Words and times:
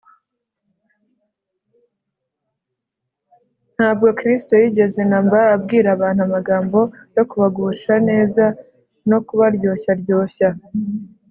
ntabwo 3.75 4.07
kristo 4.19 4.53
yigeze 4.61 5.01
na 5.11 5.17
mba 5.25 5.41
abwira 5.55 5.87
abantu 5.95 6.21
amagambo 6.27 6.79
yo 7.15 7.23
kubagusha 7.29 7.93
neza 8.09 8.43
no 9.09 9.17
kubaryoshyaryoshya 9.25 10.49